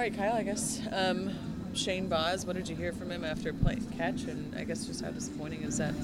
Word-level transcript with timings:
right, 0.00 0.16
Kyle. 0.16 0.32
I 0.32 0.42
guess 0.42 0.80
um, 0.92 1.30
Shane 1.74 2.08
Baz. 2.08 2.46
What 2.46 2.56
did 2.56 2.68
you 2.68 2.74
hear 2.74 2.92
from 2.92 3.10
him 3.10 3.22
after 3.22 3.52
playing 3.52 3.84
catch? 3.98 4.22
And 4.22 4.54
I 4.56 4.64
guess 4.64 4.86
just 4.86 5.04
how 5.04 5.10
disappointing 5.10 5.62
is 5.62 5.76
that? 5.78 5.94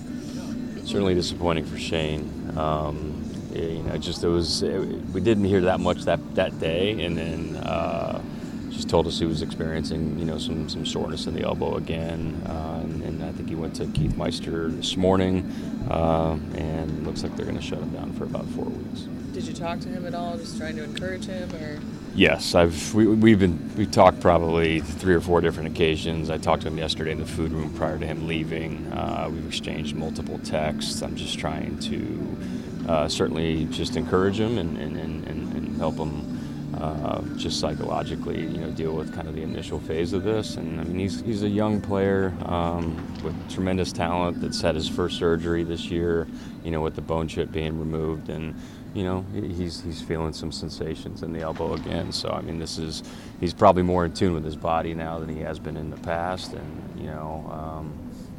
Certainly 0.84 1.15
disappointing 1.15 1.65
for 1.65 1.79
Shane. 1.79 2.53
Um, 2.57 3.23
you 3.55 3.83
know, 3.83 3.97
just 3.97 4.23
it 4.23 4.29
was 4.29 4.63
it, 4.63 4.81
we 5.13 5.21
didn't 5.23 5.45
hear 5.45 5.63
that 5.63 5.81
much 5.81 6.03
that 6.03 6.21
that 6.35 6.61
day, 6.61 7.03
and 7.03 7.17
then 7.17 7.57
uh, 7.57 8.21
just 8.69 8.91
told 8.91 9.07
us 9.07 9.19
he 9.19 9.25
was 9.25 9.41
experiencing 9.41 10.19
you 10.19 10.27
know 10.27 10.37
some 10.37 10.69
some 10.69 10.85
soreness 10.85 11.27
in 11.27 11.35
the 11.35 11.43
elbow 11.43 11.77
again, 11.77 12.41
uh, 12.47 12.81
and, 12.83 13.03
and, 13.03 13.25
I 13.25 13.33
think 13.33 13.49
he 13.49 13.55
went 13.55 13.75
to 13.77 13.87
Keith 13.87 14.15
Meister 14.17 14.69
this 14.69 14.95
morning, 14.97 15.51
uh, 15.91 16.37
and 16.55 17.07
looks 17.07 17.23
like 17.23 17.35
they're 17.35 17.47
going 17.47 17.59
to 17.59 17.65
shut 17.65 17.79
him 17.79 17.91
down 17.91 18.13
for 18.13 18.25
about 18.25 18.45
four 18.49 18.67
weeks. 18.67 19.01
Did 19.33 19.45
you 19.45 19.55
talk 19.55 19.81
to 19.81 19.89
him 19.89 20.07
at 20.07 20.15
all, 20.15 20.37
just 20.37 20.59
trying 20.59 20.77
to 20.77 20.85
encourage 20.85 21.25
him, 21.25 21.51
or? 21.55 21.81
Yes, 22.17 22.55
I've 22.55 22.95
we, 22.95 23.07
we've 23.07 23.39
been 23.39 23.77
we 23.77 23.85
talked 23.85 24.21
probably 24.21 24.80
three 24.80 25.15
or 25.15 25.21
four 25.21 25.43
different 25.43 25.69
occasions. 25.69 26.30
I 26.30 26.39
talked 26.39 26.62
to 26.62 26.69
him 26.69 26.79
yesterday 26.79 27.11
in 27.11 27.19
the 27.19 27.27
food 27.27 27.52
room 27.52 27.75
prior 27.75 27.98
to 27.98 28.06
him 28.06 28.27
leaving. 28.27 28.91
Uh, 28.91 29.29
we've 29.30 29.47
exchanged 29.47 29.95
multiple 29.95 30.39
texts. 30.39 31.02
I'm 31.02 31.15
just 31.15 31.39
trying 31.39 31.79
to 31.80 32.91
uh, 32.91 33.09
certainly 33.09 33.66
just 33.66 33.97
encourage 33.97 34.41
him 34.41 34.56
and, 34.56 34.79
and, 34.79 34.97
and, 34.97 35.29
and 35.29 35.77
help 35.77 35.97
him 35.97 36.73
uh, 36.80 37.20
just 37.37 37.61
psychologically, 37.61 38.41
you 38.41 38.59
know, 38.59 38.70
deal 38.70 38.95
with 38.95 39.14
kind 39.14 39.28
of 39.28 39.34
the 39.34 39.42
initial 39.42 39.78
phase 39.78 40.14
of 40.14 40.25
this. 40.25 40.56
And 40.56 40.80
I 40.80 40.84
mean, 40.84 40.98
he's 40.98 41.20
he's 41.20 41.42
a 41.42 41.48
young 41.48 41.83
player 41.83 42.34
um, 42.47 42.97
with 43.23 43.34
tremendous 43.51 43.92
talent 43.92 44.41
that's 44.41 44.62
had 44.62 44.75
his 44.75 44.89
first 44.89 45.19
surgery 45.19 45.64
this 45.64 45.91
year, 45.91 46.27
you 46.64 46.70
know, 46.70 46.80
with 46.80 46.95
the 46.95 47.03
bone 47.03 47.28
chip 47.28 47.53
being 47.53 47.78
removed 47.78 48.30
and 48.30 48.55
you 48.96 49.05
know, 49.05 49.27
he's 49.34 49.82
he's 49.82 50.00
feeling 50.00 50.32
some 50.32 50.50
sensations 50.50 51.23
in 51.23 51.32
the 51.34 51.41
elbow 51.41 51.74
again. 51.74 52.12
So 52.12 52.30
I 52.30 52.41
mean, 52.41 52.59
this 52.59 52.78
is 52.78 53.02
he's 53.41 53.52
probably 53.52 53.82
more 53.82 54.06
in 54.06 54.14
tune 54.14 54.32
with 54.32 54.45
his 54.45 54.56
body 54.56 54.95
now 54.95 55.19
than 55.19 55.28
he 55.28 55.41
has 55.41 55.59
been 55.59 55.77
in 55.77 55.91
the 55.91 55.98
past, 55.98 56.55
and 56.55 56.98
you 56.98 57.06
know, 57.06 57.46
um, 57.52 57.92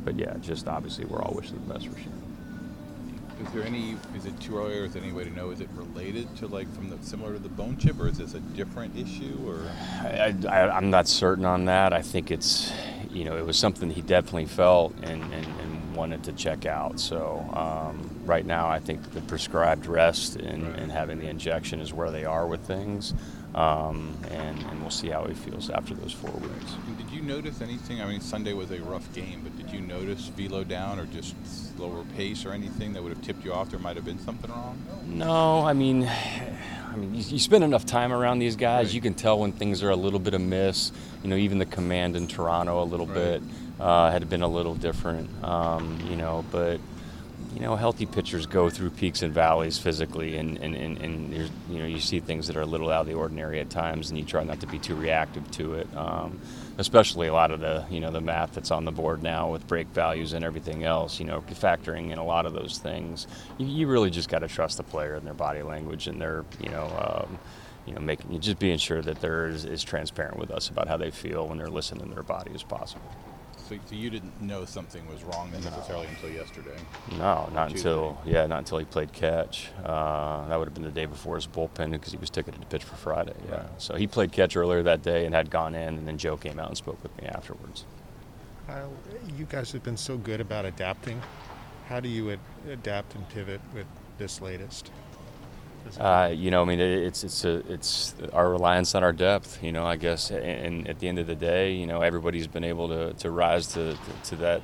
but 0.04 0.16
yeah, 0.16 0.34
just 0.42 0.68
obviously 0.68 1.06
we're 1.06 1.22
all 1.22 1.36
wishing 1.36 1.62
the 1.68 1.74
best 1.74 1.88
for 1.88 1.98
Shane. 2.00 2.12
Is 3.46 3.54
there 3.54 3.64
any? 3.64 3.98
Is 4.16 4.26
it 4.26 4.40
too 4.40 4.58
early, 4.58 4.80
or 4.80 4.86
is 4.86 4.94
there 4.94 5.04
any 5.04 5.12
way 5.12 5.24
to 5.26 5.30
know? 5.30 5.52
Is 5.52 5.62
it 5.62 5.70
related 5.76 6.36
to 6.38 6.48
like 6.48 6.74
from 6.74 6.90
the 6.90 6.98
similar 7.06 7.34
to 7.34 7.40
the 7.40 7.50
bone 7.50 7.78
chip, 7.78 8.00
or 8.00 8.08
is 8.08 8.18
this 8.18 8.34
a 8.34 8.40
different 8.40 8.98
issue? 8.98 9.38
Or 9.46 9.62
I, 10.02 10.34
I, 10.50 10.76
I'm 10.76 10.90
not 10.90 11.08
certain 11.08 11.46
on 11.46 11.66
that. 11.66 11.94
I 11.94 12.02
think 12.02 12.32
it's, 12.32 12.74
you 13.12 13.26
know, 13.26 13.38
it 13.38 13.46
was 13.46 13.56
something 13.56 13.92
he 13.92 14.02
definitely 14.02 14.48
felt 14.48 14.96
and, 15.04 15.22
and, 15.22 15.46
and 15.46 15.57
wanted 15.98 16.24
to 16.24 16.34
check 16.34 16.66
out. 16.66 17.00
So 17.00 17.44
um, 17.54 18.10
right 18.26 18.46
now, 18.46 18.70
I 18.70 18.80
think 18.80 19.12
the 19.14 19.22
prescribed 19.22 19.88
rest 19.88 20.36
and, 20.36 20.76
and, 20.76 20.92
having 20.92 21.20
the 21.20 21.28
injection 21.28 21.82
is 21.82 21.92
where 21.92 22.12
they 22.12 22.24
are 22.24 22.48
with 22.48 22.62
things. 22.62 23.14
Um, 23.56 24.16
and, 24.30 24.60
and, 24.60 24.82
we'll 24.82 24.92
see 24.92 25.10
how 25.10 25.26
he 25.26 25.34
feels 25.34 25.72
after 25.72 25.96
those 25.96 26.14
four 26.14 26.32
weeks. 26.32 26.76
Did 26.98 27.10
you 27.10 27.22
notice 27.24 27.62
anything? 27.62 28.02
I 28.02 28.06
mean, 28.06 28.22
Sunday 28.22 28.54
was 28.54 28.70
a 28.70 28.80
rough 28.82 29.12
game, 29.14 29.42
but 29.44 29.58
did 29.58 29.74
you 29.74 29.82
notice 29.82 30.28
velo 30.28 30.64
down 30.64 31.00
or 31.00 31.08
just 31.08 31.34
slower 31.76 32.04
pace 32.16 32.46
or 32.46 32.52
anything 32.52 32.94
that 32.94 33.02
would 33.02 33.14
have 33.14 33.24
tipped 33.24 33.44
you 33.44 33.54
off? 33.54 33.72
There 33.72 33.80
might 33.80 33.96
have 33.96 34.06
been 34.06 34.20
something 34.20 34.52
wrong. 34.52 34.78
No, 35.08 35.66
I 35.66 35.74
mean, 35.74 36.04
I 36.88 36.96
mean, 36.96 37.16
you, 37.16 37.24
you 37.24 37.40
spend 37.40 37.64
enough 37.64 37.86
time 37.86 38.14
around 38.14 38.40
these 38.40 38.56
guys, 38.56 38.88
right. 38.88 38.94
you 38.94 39.02
can 39.02 39.16
tell 39.16 39.40
when 39.40 39.52
things 39.52 39.82
are 39.82 39.90
a 39.90 39.96
little 39.96 40.20
bit 40.20 40.36
amiss. 40.36 40.92
You 41.24 41.30
know, 41.30 41.36
even 41.36 41.58
the 41.58 41.66
command 41.66 42.16
in 42.16 42.28
Toronto 42.28 42.84
a 42.84 42.86
little 42.86 43.08
right. 43.08 43.16
bit 43.16 43.44
uh, 43.80 44.12
had 44.12 44.30
been 44.30 44.42
a 44.42 44.48
little 44.48 44.76
different. 44.76 45.44
Um, 45.44 46.00
you 46.10 46.16
know, 46.16 46.46
but 46.52 46.80
you 47.54 47.62
know, 47.62 47.76
healthy 47.76 48.06
pitchers 48.06 48.46
go 48.46 48.70
through 48.70 48.92
peaks 48.92 49.24
and 49.24 49.34
valleys 49.34 49.80
physically, 49.80 50.38
and, 50.38 50.58
and, 50.60 50.76
and, 50.76 50.98
and 51.00 51.34
you 51.70 51.80
know, 51.80 51.86
you 51.86 52.00
see 52.00 52.20
things 52.20 52.48
that 52.48 52.56
are 52.56 52.62
a 52.62 52.66
little 52.68 52.92
out 52.92 53.02
of 53.02 53.08
the 53.08 53.14
ordinary 53.16 53.60
at 53.60 53.70
times, 53.70 54.10
and 54.10 54.20
you 54.20 54.26
try 54.26 54.44
not 54.44 54.60
to 54.60 54.68
be 54.68 54.78
too 54.78 54.96
reactive 54.96 55.50
to 55.52 55.74
it. 55.74 55.88
Um, 55.96 56.40
especially 56.78 57.28
a 57.28 57.34
lot 57.34 57.50
of 57.50 57.60
the, 57.60 57.84
you 57.90 58.00
know, 58.00 58.12
the 58.12 58.22
math 58.22 58.54
that's 58.54 58.70
on 58.70 58.86
the 58.86 58.92
board 58.92 59.24
now 59.24 59.52
with 59.52 59.66
break 59.68 59.88
values 59.88 60.34
and 60.34 60.46
everything 60.46 60.84
else, 60.84 61.20
you 61.20 61.26
know, 61.26 61.42
factoring 61.42 62.12
in 62.12 62.20
a 62.20 62.24
lot 62.24 62.46
of 62.46 62.54
those 62.54 62.78
things. 62.78 63.26
You, 63.58 63.66
you 63.66 63.88
really 63.88 64.12
just 64.12 64.30
got 64.30 64.40
to 64.40 64.48
trust 64.48 64.78
the 64.78 64.84
player 64.84 65.16
and 65.16 65.26
their 65.26 65.34
body 65.34 65.64
language 65.64 66.08
and 66.08 66.22
their, 66.22 66.46
you 66.62 66.70
know, 66.70 67.26
um, 67.26 67.40
you 67.88 67.94
know, 67.94 68.02
making 68.02 68.40
just 68.40 68.60
being 68.60 68.78
sure 68.78 69.02
that 69.02 69.20
they're 69.22 69.48
as, 69.48 69.66
as 69.66 69.84
transparent 69.84 70.38
with 70.38 70.52
us 70.52 70.70
about 70.70 70.88
how 70.88 70.98
they 70.98 71.10
feel 71.10 71.48
when 71.48 71.58
they're 71.58 71.68
listening 71.68 72.08
to 72.08 72.14
their 72.14 72.24
body 72.24 72.52
as 72.54 72.62
possible. 72.62 73.10
So, 73.68 73.76
so 73.86 73.96
you 73.96 74.10
didn't 74.10 74.42
know 74.42 74.64
something 74.64 75.06
was 75.08 75.24
wrong 75.24 75.52
necessarily 75.52 76.08
until 76.08 76.30
yesterday. 76.30 76.78
No, 77.18 77.50
not 77.54 77.72
until 77.72 78.18
yeah, 78.26 78.46
not 78.46 78.60
until 78.60 78.78
he 78.78 78.86
played 78.86 79.12
catch. 79.12 79.70
Uh, 79.84 80.48
that 80.48 80.58
would 80.58 80.68
have 80.68 80.74
been 80.74 80.84
the 80.84 80.92
day 80.92 81.06
before 81.06 81.36
his 81.36 81.48
bullpen 81.48 81.92
because 81.92 82.12
he 82.12 82.18
was 82.18 82.30
ticketed 82.30 82.62
to 82.62 82.68
pitch 82.68 82.84
for 82.86 82.96
Friday. 82.96 83.34
Yeah, 83.50 83.56
right. 83.56 83.66
so 83.78 83.96
he 83.96 84.08
played 84.08 84.32
catch 84.32 84.56
earlier 84.56 84.84
that 84.84 85.02
day 85.02 85.26
and 85.26 85.36
had 85.36 85.50
gone 85.50 85.76
in, 85.76 85.98
and 85.98 86.08
then 86.08 86.18
Joe 86.18 86.38
came 86.38 86.60
out 86.60 86.70
and 86.70 86.78
spoke 86.78 87.02
with 87.04 87.16
me 87.22 87.28
afterwards. 87.28 87.86
Kyle, 88.68 88.94
you 89.38 89.46
guys 89.46 89.72
have 89.74 89.84
been 89.84 89.98
so 89.98 90.18
good 90.18 90.40
about 90.40 90.66
adapting. 90.66 91.22
How 91.90 92.00
do 92.00 92.08
you 92.08 92.32
ad- 92.32 92.40
adapt 92.70 93.16
and 93.16 93.28
pivot 93.30 93.62
with 93.74 93.88
this 94.18 94.42
latest? 94.42 94.92
Uh, 96.00 96.32
you 96.34 96.52
know, 96.52 96.62
I 96.62 96.66
mean, 96.66 96.80
it's 96.80 97.24
it's 97.24 97.46
a, 97.46 97.58
it's 97.72 98.14
our 98.34 98.50
reliance 98.50 98.96
on 98.96 99.04
our 99.04 99.14
depth. 99.14 99.64
You 99.64 99.72
know, 99.72 99.86
I 99.86 99.96
guess, 99.96 100.32
and, 100.32 100.44
and, 100.44 100.88
at 100.88 101.00
the 101.00 101.08
end 101.08 101.20
of 101.20 101.28
the 101.28 101.36
day, 101.36 101.74
you 101.74 101.88
know, 101.88 102.02
everybody's 102.02 102.48
been 102.48 102.64
able 102.64 102.88
to, 102.90 103.14
to 103.14 103.32
rise 103.32 103.68
to, 103.68 103.94
to, 103.94 104.30
to 104.30 104.36
that 104.38 104.62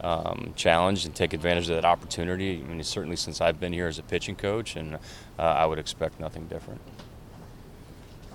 um, 0.00 0.52
challenge 0.56 1.04
and 1.06 1.14
take 1.14 1.32
advantage 1.32 1.68
of 1.68 1.76
that 1.76 1.84
opportunity. 1.84 2.62
I 2.62 2.68
mean, 2.68 2.82
certainly 2.82 3.16
since 3.16 3.40
I've 3.40 3.60
been 3.60 3.72
here 3.72 3.86
as 3.86 3.98
a 3.98 4.02
pitching 4.02 4.36
coach, 4.36 4.76
and 4.76 4.94
uh, 4.94 4.98
I 5.42 5.66
would 5.66 5.78
expect 5.78 6.20
nothing 6.20 6.46
different. 6.46 6.80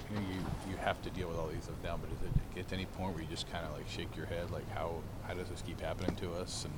You, 0.09 0.15
know, 0.15 0.21
you, 0.21 0.71
you 0.71 0.77
have 0.77 1.01
to 1.03 1.09
deal 1.11 1.27
with 1.27 1.37
all 1.37 1.47
these 1.47 1.63
stuff 1.63 1.75
now, 1.83 1.97
but 1.97 2.09
does 2.09 2.27
it 2.27 2.55
get 2.55 2.67
to 2.69 2.75
any 2.75 2.85
point 2.85 3.13
where 3.13 3.23
you 3.23 3.29
just 3.29 3.51
kind 3.51 3.65
of 3.65 3.73
like 3.73 3.87
shake 3.89 4.15
your 4.15 4.25
head, 4.25 4.51
like 4.51 4.69
how 4.71 4.95
how 5.27 5.33
does 5.33 5.47
this 5.49 5.61
keep 5.61 5.79
happening 5.79 6.15
to 6.17 6.33
us? 6.33 6.65
And 6.65 6.73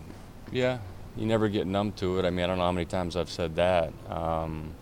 yeah, 0.52 0.80
you 1.16 1.26
never 1.26 1.48
get 1.48 1.68
numb 1.68 1.94
to 1.94 2.20
it. 2.20 2.26
I 2.26 2.30
mean, 2.30 2.44
I 2.44 2.48
don't 2.48 2.58
know 2.58 2.66
how 2.66 2.72
many 2.72 2.86
times 2.86 3.16
I've 3.16 3.30
said 3.30 3.56
that. 3.56 3.94
Um, 4.10 4.74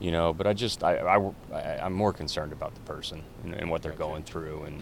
you 0.00 0.10
know. 0.10 0.32
But 0.32 0.46
I 0.46 0.52
just 0.52 0.84
I, 0.84 0.96
I 0.96 1.86
am 1.86 1.92
more 1.92 2.12
concerned 2.12 2.52
about 2.52 2.74
the 2.74 2.80
person 2.80 3.22
and, 3.44 3.54
and 3.54 3.70
what 3.70 3.82
they're 3.82 3.92
going 3.92 4.22
through, 4.22 4.64
and 4.64 4.76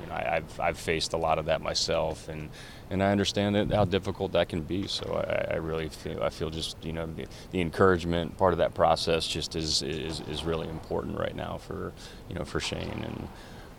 you 0.00 0.06
know 0.06 0.14
I, 0.14 0.34
have 0.34 0.60
I've 0.60 0.78
faced 0.78 1.12
a 1.12 1.16
lot 1.16 1.38
of 1.38 1.46
that 1.46 1.60
myself, 1.60 2.28
and 2.28 2.50
and 2.90 3.02
I 3.02 3.10
understand 3.10 3.54
that, 3.54 3.72
how 3.72 3.84
difficult 3.84 4.32
that 4.32 4.48
can 4.48 4.62
be. 4.62 4.86
So 4.86 5.14
I, 5.14 5.54
I 5.54 5.56
really 5.56 5.88
feel 5.88 6.22
I 6.22 6.30
feel 6.30 6.50
just 6.50 6.84
you 6.84 6.92
know 6.92 7.06
the, 7.06 7.26
the, 7.50 7.60
encouragement 7.60 8.36
part 8.36 8.52
of 8.52 8.58
that 8.58 8.74
process 8.74 9.26
just 9.26 9.56
is, 9.56 9.82
is 9.82 10.20
is 10.28 10.44
really 10.44 10.68
important 10.68 11.18
right 11.18 11.34
now 11.34 11.58
for 11.58 11.92
you 12.28 12.34
know 12.34 12.44
for 12.44 12.60
Shane 12.60 13.04
and 13.04 13.28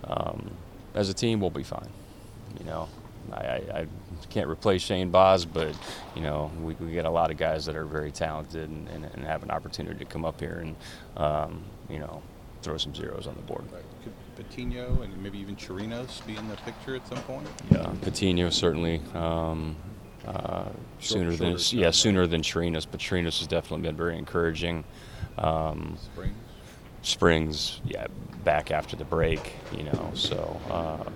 um, 0.06 0.52
as 0.94 1.09
a 1.09 1.14
team 1.14 1.40
we'll 1.40 1.50
be 1.50 1.64
fine. 1.64 1.90
You 2.59 2.66
know, 2.66 2.90
I, 3.33 3.61
I, 3.73 3.88
can't 4.29 4.49
replace 4.49 4.81
Shane 4.81 5.09
Baz, 5.09 5.45
but 5.45 5.75
you 6.15 6.21
know 6.21 6.51
we, 6.61 6.73
we 6.75 6.91
get 6.91 7.05
a 7.05 7.09
lot 7.09 7.31
of 7.31 7.38
guys 7.38 7.65
that 7.65 7.75
are 7.75 7.85
very 7.85 8.11
talented 8.11 8.69
and, 8.69 8.88
and, 8.89 9.05
and 9.05 9.23
have 9.23 9.43
an 9.43 9.51
opportunity 9.51 9.99
to 9.99 10.05
come 10.05 10.25
up 10.25 10.39
here 10.39 10.63
and 10.63 10.75
um, 11.17 11.63
you 11.89 11.99
know 11.99 12.21
throw 12.61 12.77
some 12.77 12.93
zeros 12.93 13.27
on 13.27 13.35
the 13.35 13.41
board. 13.41 13.63
Could 14.03 14.13
Patino 14.35 15.01
and 15.01 15.15
maybe 15.21 15.39
even 15.39 15.55
Chirinos 15.55 16.25
be 16.25 16.35
in 16.35 16.47
the 16.49 16.55
picture 16.57 16.95
at 16.95 17.07
some 17.07 17.21
point? 17.23 17.47
Yeah, 17.71 17.91
Patino 18.01 18.49
certainly. 18.49 19.01
Um, 19.13 19.75
uh, 20.27 20.65
sooner 20.99 21.35
than 21.35 21.57
yeah, 21.71 21.91
sooner 21.91 22.27
than 22.27 22.41
Chirinos, 22.41 22.85
but 22.89 22.99
Chirinos 22.99 23.39
has 23.39 23.47
definitely 23.47 23.88
been 23.88 23.95
very 23.95 24.17
encouraging. 24.17 24.83
Um, 25.38 25.97
Springs. 26.01 26.35
Springs, 27.01 27.81
yeah, 27.85 28.07
back 28.44 28.71
after 28.71 28.97
the 28.97 29.05
break, 29.05 29.53
you 29.71 29.83
know. 29.83 30.11
So 30.13 30.59
uh, 30.69 31.09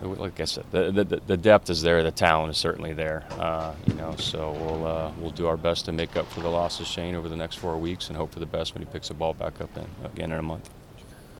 like 0.00 0.40
I 0.40 0.44
said, 0.44 0.64
the, 0.70 0.90
the, 0.90 1.04
the 1.26 1.36
depth 1.36 1.70
is 1.70 1.82
there, 1.82 2.02
the 2.02 2.10
talent 2.10 2.50
is 2.50 2.58
certainly 2.58 2.92
there. 2.92 3.24
Uh, 3.32 3.74
you 3.86 3.94
know, 3.94 4.16
so 4.16 4.52
we'll 4.52 4.86
uh, 4.86 5.12
we'll 5.18 5.30
do 5.30 5.46
our 5.46 5.56
best 5.56 5.84
to 5.86 5.92
make 5.92 6.16
up 6.16 6.30
for 6.32 6.40
the 6.40 6.48
loss 6.48 6.80
of 6.80 6.86
Shane 6.86 7.14
over 7.14 7.28
the 7.28 7.36
next 7.36 7.56
four 7.56 7.76
weeks, 7.76 8.08
and 8.08 8.16
hope 8.16 8.32
for 8.32 8.40
the 8.40 8.46
best 8.46 8.74
when 8.74 8.84
he 8.84 8.90
picks 8.90 9.08
the 9.08 9.14
ball 9.14 9.34
back 9.34 9.60
up 9.60 9.76
in, 9.76 9.86
again 10.04 10.32
in 10.32 10.38
a 10.38 10.42
month. 10.42 10.70